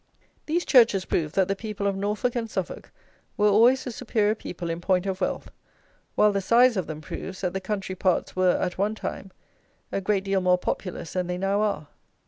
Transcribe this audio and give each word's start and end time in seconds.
These 0.47 0.65
churches 0.65 1.05
prove 1.05 1.33
that 1.33 1.47
the 1.47 1.55
people 1.55 1.85
of 1.85 1.95
Norfolk 1.95 2.35
and 2.35 2.49
Suffolk 2.49 2.89
were 3.37 3.49
always 3.49 3.85
a 3.85 3.91
superior 3.91 4.33
people 4.33 4.71
in 4.71 4.81
point 4.81 5.05
of 5.05 5.21
wealth, 5.21 5.51
while 6.15 6.31
the 6.31 6.41
size 6.41 6.75
of 6.75 6.87
them 6.87 7.01
proves 7.01 7.41
that 7.41 7.53
the 7.53 7.61
country 7.61 7.93
parts 7.93 8.35
were, 8.35 8.57
at 8.59 8.79
one 8.79 8.95
time, 8.95 9.29
a 9.91 10.01
great 10.01 10.23
deal 10.23 10.41
more 10.41 10.57
populous 10.57 11.13
than 11.13 11.27
they 11.27 11.37
now 11.37 11.61
are. 11.61 11.87